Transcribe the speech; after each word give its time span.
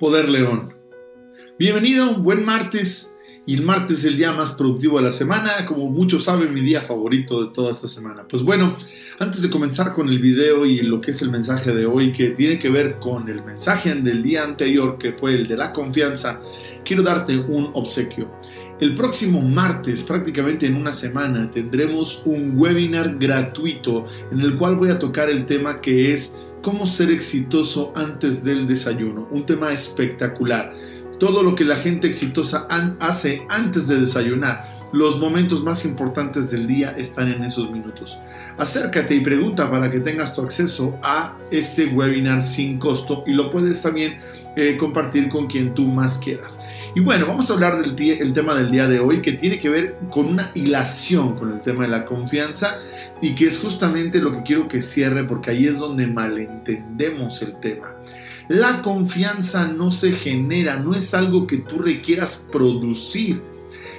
Poder 0.00 0.30
León. 0.30 0.72
Bienvenido, 1.58 2.14
buen 2.14 2.42
martes. 2.42 3.14
Y 3.44 3.54
el 3.54 3.62
martes 3.62 3.98
es 3.98 4.04
el 4.06 4.16
día 4.16 4.32
más 4.32 4.54
productivo 4.54 4.96
de 4.96 5.04
la 5.04 5.12
semana, 5.12 5.66
como 5.66 5.90
muchos 5.90 6.24
saben, 6.24 6.54
mi 6.54 6.62
día 6.62 6.80
favorito 6.80 7.44
de 7.44 7.52
toda 7.52 7.72
esta 7.72 7.86
semana. 7.86 8.26
Pues 8.26 8.42
bueno, 8.42 8.78
antes 9.18 9.42
de 9.42 9.50
comenzar 9.50 9.92
con 9.92 10.08
el 10.08 10.18
video 10.18 10.64
y 10.64 10.80
lo 10.80 11.02
que 11.02 11.10
es 11.10 11.20
el 11.20 11.30
mensaje 11.30 11.74
de 11.74 11.84
hoy, 11.84 12.12
que 12.12 12.30
tiene 12.30 12.58
que 12.58 12.70
ver 12.70 12.98
con 12.98 13.28
el 13.28 13.44
mensaje 13.44 13.94
del 13.94 14.22
día 14.22 14.42
anterior, 14.42 14.96
que 14.96 15.12
fue 15.12 15.34
el 15.34 15.46
de 15.46 15.58
la 15.58 15.70
confianza, 15.70 16.40
quiero 16.82 17.02
darte 17.02 17.36
un 17.36 17.68
obsequio. 17.74 18.30
El 18.80 18.94
próximo 18.94 19.42
martes, 19.42 20.02
prácticamente 20.04 20.66
en 20.66 20.76
una 20.76 20.94
semana, 20.94 21.50
tendremos 21.50 22.22
un 22.24 22.54
webinar 22.56 23.18
gratuito 23.18 24.06
en 24.32 24.40
el 24.40 24.56
cual 24.56 24.76
voy 24.76 24.88
a 24.88 24.98
tocar 24.98 25.28
el 25.28 25.44
tema 25.44 25.82
que 25.82 26.14
es 26.14 26.38
cómo 26.62 26.86
ser 26.86 27.10
exitoso 27.10 27.92
antes 27.96 28.44
del 28.44 28.66
desayuno. 28.66 29.28
Un 29.30 29.46
tema 29.46 29.72
espectacular. 29.72 30.72
Todo 31.18 31.42
lo 31.42 31.54
que 31.54 31.64
la 31.64 31.76
gente 31.76 32.06
exitosa 32.06 32.66
hace 32.98 33.42
antes 33.48 33.88
de 33.88 34.00
desayunar. 34.00 34.62
Los 34.92 35.20
momentos 35.20 35.62
más 35.62 35.84
importantes 35.84 36.50
del 36.50 36.66
día 36.66 36.90
están 36.92 37.30
en 37.30 37.44
esos 37.44 37.70
minutos. 37.70 38.18
Acércate 38.58 39.14
y 39.14 39.20
pregunta 39.20 39.70
para 39.70 39.90
que 39.90 40.00
tengas 40.00 40.34
tu 40.34 40.42
acceso 40.42 40.98
a 41.02 41.36
este 41.50 41.86
webinar 41.86 42.42
sin 42.42 42.78
costo 42.78 43.22
y 43.26 43.32
lo 43.32 43.50
puedes 43.50 43.82
también 43.82 44.16
eh, 44.56 44.76
compartir 44.76 45.28
con 45.28 45.46
quien 45.46 45.74
tú 45.74 45.86
más 45.86 46.18
quieras. 46.18 46.60
Y 46.94 47.00
bueno, 47.00 47.26
vamos 47.26 47.50
a 47.50 47.54
hablar 47.54 47.82
del 47.82 48.32
tema 48.32 48.54
del 48.54 48.70
día 48.70 48.88
de 48.88 48.98
hoy 48.98 49.22
que 49.22 49.32
tiene 49.32 49.58
que 49.58 49.68
ver 49.68 49.96
con 50.10 50.26
una 50.26 50.50
hilación 50.54 51.36
con 51.36 51.52
el 51.52 51.60
tema 51.60 51.84
de 51.84 51.90
la 51.90 52.04
confianza 52.04 52.78
y 53.22 53.34
que 53.34 53.46
es 53.46 53.58
justamente 53.58 54.20
lo 54.20 54.32
que 54.32 54.42
quiero 54.42 54.66
que 54.66 54.82
cierre 54.82 55.24
porque 55.24 55.50
ahí 55.50 55.66
es 55.66 55.78
donde 55.78 56.06
malentendemos 56.06 57.42
el 57.42 57.60
tema. 57.60 57.94
La 58.48 58.82
confianza 58.82 59.68
no 59.68 59.92
se 59.92 60.12
genera, 60.12 60.76
no 60.76 60.94
es 60.94 61.14
algo 61.14 61.46
que 61.46 61.58
tú 61.58 61.78
requieras 61.78 62.44
producir 62.50 63.49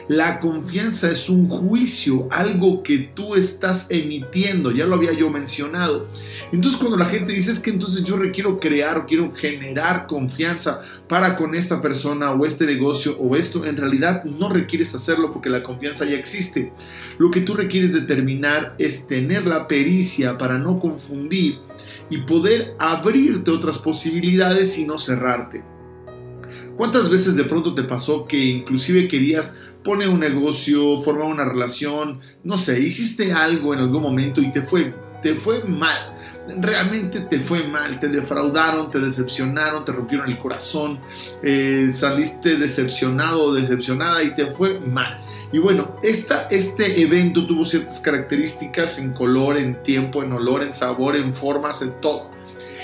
la 0.08 0.40
confianza 0.40 1.12
es 1.12 1.30
un 1.30 1.48
juicio, 1.48 2.28
algo 2.32 2.84
que 2.84 3.12
tú 3.14 3.36
estás 3.36 3.90
emitiendo, 3.92 4.72
ya 4.72 4.86
lo 4.86 4.96
había 4.96 5.14
yo 5.14 5.30
mencionado. 5.30 6.08
Entonces 6.52 6.80
cuando 6.80 6.98
la 6.98 7.06
gente 7.06 7.34
dice 7.34 7.52
es 7.52 7.60
que 7.60 7.70
entonces 7.70 8.04
yo 8.04 8.18
requiero 8.18 8.60
crear 8.60 8.98
o 8.98 9.06
quiero 9.06 9.34
generar 9.34 10.06
confianza 10.08 10.82
para 11.08 11.36
con 11.36 11.56
esta 11.56 11.82
persona 11.82 12.32
o 12.32 12.46
este 12.46 12.66
negocio 12.66 13.18
o 13.20 13.36
esto, 13.36 13.66
en 13.66 13.78
realidad 13.78 14.24
no 14.26 14.50
requieres 14.50 14.94
hacerlo 14.94 15.32
porque 15.32 15.50
la 15.50 15.64
confianza 15.64 16.06
ya 16.06 16.18
existe. 16.18 16.74
Lo 17.18 17.32
que 17.32 17.42
tú 17.42 17.54
requieres 17.54 17.94
determinar 17.94 18.76
es 18.78 19.08
tener 19.08 19.48
la 19.48 19.68
pericia 19.68 20.38
para 20.38 20.58
no 20.58 20.80
confundir 20.80 21.60
y 22.10 22.18
poder 22.20 22.76
abrirte 22.80 23.52
otras 23.52 23.80
posibilidades 23.80 24.78
y 24.78 24.86
no 24.86 25.00
cerrarte. 25.00 25.71
¿Cuántas 26.82 27.12
veces 27.12 27.36
de 27.36 27.44
pronto 27.44 27.76
te 27.76 27.84
pasó 27.84 28.26
que 28.26 28.44
inclusive 28.44 29.08
querías 29.08 29.60
poner 29.84 30.10
un 30.10 30.20
negocio, 30.20 30.98
formar 30.98 31.28
una 31.28 31.46
relación, 31.46 32.22
no 32.44 32.58
sé, 32.58 32.82
hiciste 32.82 33.32
algo 33.34 33.76
en 33.76 33.82
algún 33.82 34.02
momento 34.02 34.42
y 34.42 34.52
te 34.52 34.64
fue, 34.64 34.92
te 35.22 35.36
fue 35.36 35.64
mal? 35.64 36.18
Realmente 36.60 37.20
te 37.20 37.40
fue 37.40 37.68
mal, 37.68 38.00
te 38.00 38.08
defraudaron, 38.08 38.90
te 38.90 39.00
decepcionaron, 39.00 39.86
te 39.86 39.92
rompieron 39.92 40.28
el 40.28 40.40
corazón, 40.40 41.00
eh, 41.44 41.90
saliste 41.92 42.58
decepcionado 42.58 43.44
o 43.44 43.54
decepcionada 43.54 44.24
y 44.24 44.34
te 44.34 44.48
fue 44.48 44.80
mal. 44.80 45.22
Y 45.54 45.60
bueno, 45.60 45.96
esta, 46.02 46.48
este 46.50 47.00
evento 47.00 47.46
tuvo 47.46 47.64
ciertas 47.64 48.00
características 48.00 48.98
en 48.98 49.14
color, 49.14 49.58
en 49.58 49.84
tiempo, 49.84 50.24
en 50.24 50.34
olor, 50.34 50.64
en 50.64 50.74
sabor, 50.74 51.16
en 51.16 51.36
formas, 51.36 51.84
en 51.84 52.02
todo. 52.02 52.32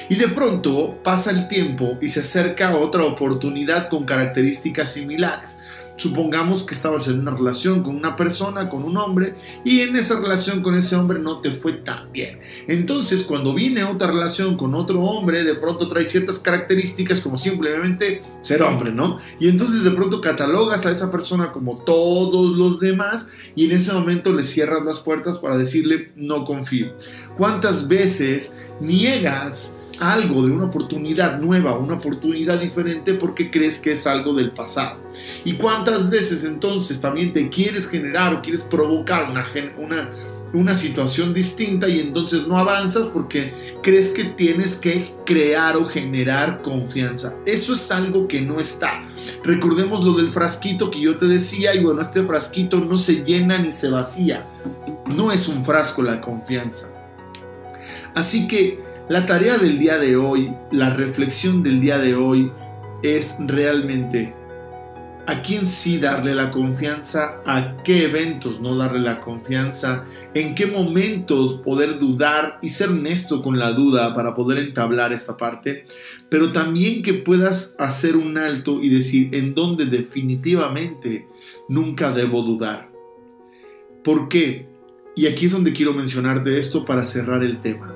Y 0.10 0.16
de 0.16 0.28
pronto 0.30 1.00
pasa 1.04 1.32
el 1.32 1.48
tiempo 1.48 1.98
y 2.02 2.10
se 2.10 2.22
acerca 2.22 2.78
otra 2.78 3.04
oportunidad 3.04 3.90
con 3.90 4.06
características 4.06 4.94
similares. 4.94 5.60
Supongamos 5.98 6.64
que 6.64 6.76
estabas 6.76 7.08
en 7.08 7.20
una 7.20 7.32
relación 7.32 7.82
con 7.82 7.96
una 7.96 8.16
persona, 8.16 8.70
con 8.70 8.84
un 8.84 8.98
hombre, 8.98 9.34
y 9.64 9.82
en 9.82 9.96
esa 9.96 10.20
relación 10.20 10.62
con 10.62 10.76
ese 10.76 10.96
hombre 10.96 11.18
no 11.18 11.42
te 11.42 11.52
fue 11.52 11.74
tan 11.74 12.12
bien. 12.12 12.40
Entonces, 12.68 13.24
cuando 13.24 13.56
viene 13.56 13.84
otra 13.84 14.12
relación 14.12 14.58
con 14.58 14.76
otro 14.76 15.02
hombre, 15.02 15.44
de 15.44 15.56
pronto 15.56 15.90
trae 15.90 16.06
ciertas 16.06 16.38
características 16.38 17.22
como 17.22 17.40
simplemente 17.40 18.22
ser 18.42 18.62
hombre, 18.62 18.92
¿no? 18.92 19.18
Y 19.40 19.50
entonces 19.50 19.84
de 19.84 19.92
pronto 19.92 20.22
catalogas 20.22 20.86
a 20.86 20.92
esa 20.92 21.12
persona 21.12 21.52
como 21.52 21.80
todos 21.80 22.56
los 22.56 22.80
demás 22.80 23.30
y 23.56 23.66
en 23.66 23.72
ese 23.72 23.92
momento 23.92 24.32
le 24.32 24.44
cierras 24.44 24.86
las 24.86 25.00
puertas 25.00 25.40
para 25.40 25.58
decirle 25.58 26.12
no 26.16 26.46
confío. 26.46 26.94
¿Cuántas 27.38 27.88
veces 27.88 28.58
niegas 28.80 29.77
algo 30.00 30.46
de 30.46 30.52
una 30.52 30.66
oportunidad 30.66 31.40
nueva, 31.40 31.78
una 31.78 31.96
oportunidad 31.96 32.60
diferente 32.60 33.14
porque 33.16 33.50
crees 33.50 33.80
que 33.80 33.94
es 33.94 34.08
algo 34.08 34.34
del 34.34 34.52
pasado. 34.52 35.00
¿Y 35.44 35.54
cuántas 35.54 36.10
veces 36.10 36.44
entonces 36.44 37.02
también 37.02 37.34
te 37.34 37.50
quieres 37.50 37.90
generar 37.90 38.34
o 38.34 38.42
quieres 38.42 38.64
provocar 38.64 39.30
una, 39.30 40.10
una, 40.54 40.76
situación 40.76 41.34
distinta 41.34 41.88
y 41.88 42.00
entonces 42.00 42.48
no 42.48 42.58
avanzas 42.58 43.10
porque 43.10 43.54
crees 43.82 44.12
que 44.12 44.26
tienes 44.26 44.78
que 44.78 45.14
crear 45.26 45.76
o 45.76 45.88
generar 45.88 46.62
confianza? 46.62 47.36
Eso 47.46 47.74
es 47.74 47.92
algo 47.92 48.28
que 48.28 48.42
no 48.42 48.60
está. 48.60 49.04
Recordemos 49.44 50.04
lo 50.04 50.14
del 50.14 50.32
frasquito 50.32 50.92
que 50.92 51.02
yo 51.02 51.18
te 51.18 51.26
decía 51.26 51.76
y 51.76 51.84
bueno, 51.84 52.02
este 52.02 52.24
frasquito 52.24 52.80
no 52.80 52.98
se 52.98 53.24
llena 53.24 53.58
ni 53.58 53.72
se 53.72 53.90
vacía. 53.90 54.48
No 55.08 55.32
es 55.32 55.48
un 55.48 55.66
frasco 55.66 56.02
la 56.02 56.22
confianza. 56.22 56.94
Así 58.14 58.48
que 58.48 58.87
la 59.10 59.26
tarea 59.26 59.58
del 59.58 59.80
día 59.80 59.98
de 59.98 60.18
hoy, 60.18 60.54
la 60.72 60.94
reflexión 60.94 61.64
del 61.64 61.80
día 61.80 61.98
de 61.98 62.16
hoy 62.16 62.52
es 63.04 63.38
realmente 63.40 64.34
a 65.28 65.42
quién 65.42 65.66
sí 65.66 65.98
darle 65.98 66.34
la 66.36 66.52
confianza, 66.52 67.42
a 67.46 67.78
qué 67.84 68.04
eventos 68.04 68.62
no 68.62 68.76
darle 68.76 69.00
la 69.00 69.22
confianza, 69.22 70.06
en 70.34 70.56
qué 70.56 70.68
momentos 70.68 71.56
poder 71.56 72.00
dudar 72.00 72.60
y 72.62 72.70
ser 72.70 72.90
honesto 72.90 73.42
con 73.42 73.60
la 73.60 73.72
duda 73.72 74.14
para 74.14 74.36
poder 74.36 74.58
entablar 74.58 75.14
esta 75.14 75.36
parte, 75.36 75.86
pero 76.30 76.52
también 76.52 77.02
que 77.02 77.14
puedas 77.14 77.76
hacer 77.80 78.16
un 78.16 78.38
alto 78.38 78.82
y 78.82 78.90
decir 78.90 79.34
en 79.34 79.54
dónde 79.54 79.86
definitivamente 79.86 81.28
nunca 81.70 82.12
debo 82.12 82.42
dudar. 82.42 82.90
¿Por 84.04 84.28
qué? 84.30 84.68
Y 85.16 85.28
aquí 85.28 85.48
es 85.48 85.52
donde 85.52 85.74
quiero 85.74 85.94
mencionarte 85.94 86.58
esto 86.60 86.86
para 86.86 87.04
cerrar 87.04 87.44
el 87.44 87.60
tema. 87.60 87.94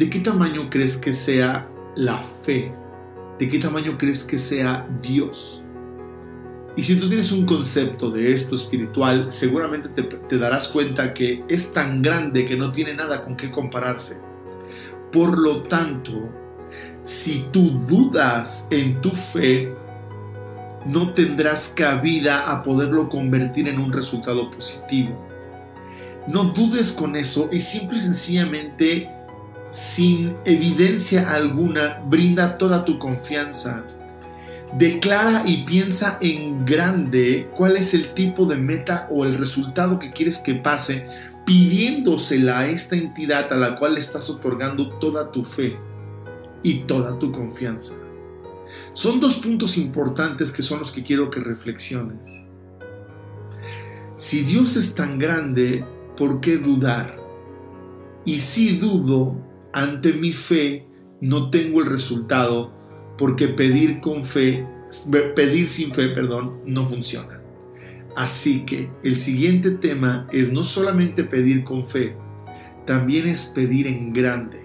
¿De 0.00 0.08
qué 0.08 0.20
tamaño 0.20 0.70
crees 0.70 0.96
que 0.96 1.12
sea 1.12 1.68
la 1.94 2.22
fe? 2.42 2.72
¿De 3.38 3.46
qué 3.50 3.58
tamaño 3.58 3.98
crees 3.98 4.24
que 4.24 4.38
sea 4.38 4.88
Dios? 5.02 5.62
Y 6.74 6.82
si 6.82 6.98
tú 6.98 7.06
tienes 7.06 7.30
un 7.32 7.44
concepto 7.44 8.10
de 8.10 8.32
esto 8.32 8.54
espiritual, 8.54 9.30
seguramente 9.30 9.90
te, 9.90 10.38
darás 10.38 10.68
cuenta 10.68 11.12
que 11.12 11.44
es 11.48 11.74
tan 11.74 12.00
grande 12.00 12.46
que 12.46 12.56
no 12.56 12.72
tiene 12.72 12.94
nada 12.94 13.22
con 13.22 13.36
qué 13.36 13.50
compararse. 13.50 14.22
Por 15.12 15.38
lo 15.38 15.64
tanto, 15.64 16.30
si 17.02 17.42
tú 17.52 17.60
dudas 17.86 18.68
en 18.70 19.02
tu 19.02 19.10
fe, 19.10 19.70
no 20.86 21.12
tendrás 21.12 21.74
cabida 21.76 22.50
a 22.50 22.62
poderlo 22.62 23.10
convertir 23.10 23.68
en 23.68 23.78
un 23.78 23.92
resultado 23.92 24.50
positivo. 24.50 25.26
No 26.26 26.54
dudes 26.54 26.92
con 26.92 27.16
eso 27.16 27.50
y 27.52 27.58
simple 27.60 27.98
y 27.98 28.00
sencillamente 28.00 29.19
sin 29.70 30.36
evidencia 30.44 31.30
alguna, 31.30 32.02
brinda 32.08 32.58
toda 32.58 32.84
tu 32.84 32.98
confianza. 32.98 33.84
Declara 34.78 35.42
y 35.46 35.64
piensa 35.64 36.18
en 36.20 36.64
grande 36.64 37.48
cuál 37.56 37.76
es 37.76 37.92
el 37.92 38.14
tipo 38.14 38.46
de 38.46 38.56
meta 38.56 39.08
o 39.10 39.24
el 39.24 39.34
resultado 39.34 39.98
que 39.98 40.12
quieres 40.12 40.38
que 40.38 40.54
pase, 40.54 41.06
pidiéndosela 41.44 42.60
a 42.60 42.66
esta 42.68 42.96
entidad 42.96 43.52
a 43.52 43.56
la 43.56 43.76
cual 43.78 43.94
le 43.94 44.00
estás 44.00 44.30
otorgando 44.30 44.90
toda 44.98 45.32
tu 45.32 45.44
fe 45.44 45.76
y 46.62 46.80
toda 46.80 47.18
tu 47.18 47.32
confianza. 47.32 47.96
Son 48.92 49.20
dos 49.20 49.36
puntos 49.36 49.76
importantes 49.76 50.52
que 50.52 50.62
son 50.62 50.78
los 50.78 50.92
que 50.92 51.02
quiero 51.02 51.30
que 51.30 51.40
reflexiones. 51.40 52.44
Si 54.16 54.42
Dios 54.42 54.76
es 54.76 54.94
tan 54.94 55.18
grande, 55.18 55.84
¿por 56.16 56.40
qué 56.40 56.58
dudar? 56.58 57.18
Y 58.24 58.38
si 58.40 58.76
dudo, 58.76 59.49
ante 59.72 60.12
mi 60.12 60.32
fe 60.32 60.86
no 61.20 61.50
tengo 61.50 61.80
el 61.80 61.86
resultado 61.86 62.72
porque 63.18 63.48
pedir 63.48 64.00
con 64.00 64.24
fe, 64.24 64.66
pedir 65.36 65.68
sin 65.68 65.92
fe, 65.92 66.08
perdón, 66.08 66.60
no 66.64 66.86
funciona. 66.86 67.40
Así 68.16 68.64
que 68.64 68.90
el 69.04 69.18
siguiente 69.18 69.70
tema 69.72 70.26
es 70.32 70.52
no 70.52 70.64
solamente 70.64 71.24
pedir 71.24 71.64
con 71.64 71.86
fe, 71.86 72.16
también 72.86 73.26
es 73.26 73.52
pedir 73.54 73.86
en 73.86 74.12
grande. 74.12 74.60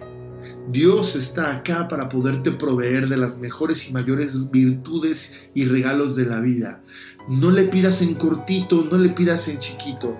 Dios 0.71 1.15
está 1.15 1.55
acá 1.55 1.87
para 1.87 2.09
poderte 2.09 2.51
proveer 2.51 3.07
de 3.07 3.17
las 3.17 3.37
mejores 3.37 3.89
y 3.89 3.93
mayores 3.93 4.49
virtudes 4.51 5.49
y 5.53 5.65
regalos 5.65 6.15
de 6.15 6.25
la 6.25 6.39
vida. 6.39 6.81
No 7.27 7.51
le 7.51 7.63
pidas 7.63 8.01
en 8.01 8.15
cortito, 8.15 8.87
no 8.89 8.97
le 8.97 9.09
pidas 9.09 9.47
en 9.47 9.59
chiquito, 9.59 10.17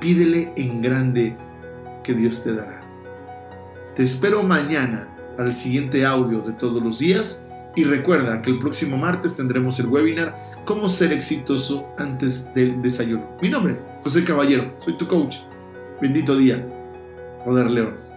pídele 0.00 0.52
en 0.56 0.82
grande 0.82 1.36
que 2.04 2.14
Dios 2.14 2.42
te 2.44 2.54
dará. 2.54 2.79
Te 4.00 4.04
espero 4.04 4.42
mañana 4.42 5.06
para 5.36 5.50
el 5.50 5.54
siguiente 5.54 6.06
audio 6.06 6.40
de 6.40 6.54
todos 6.54 6.82
los 6.82 7.00
días. 7.00 7.44
Y 7.76 7.84
recuerda 7.84 8.40
que 8.40 8.48
el 8.48 8.58
próximo 8.58 8.96
martes 8.96 9.36
tendremos 9.36 9.78
el 9.78 9.88
webinar 9.88 10.38
Cómo 10.64 10.88
ser 10.88 11.12
exitoso 11.12 11.86
antes 11.98 12.50
del 12.54 12.80
desayuno. 12.80 13.28
Mi 13.42 13.50
nombre, 13.50 13.78
José 14.02 14.24
Caballero, 14.24 14.74
soy 14.82 14.96
tu 14.96 15.06
coach. 15.06 15.40
Bendito 16.00 16.34
día, 16.38 16.66
Poder 17.44 17.70
León. 17.70 18.09